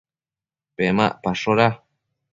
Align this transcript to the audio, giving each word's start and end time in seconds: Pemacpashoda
Pemacpashoda 0.75 1.67